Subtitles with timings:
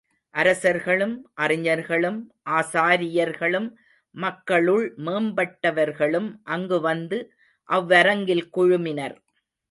[0.33, 1.13] அரசர்களும்,
[1.33, 2.17] அறிஞர்களும்,
[2.49, 3.67] ஆசாரியர்களும்,
[4.15, 7.19] மக்களுள் மேம்பட்டவர்களும் அங்கு வந்து
[7.69, 9.15] அவ்வரங்கில் குழுமினர்.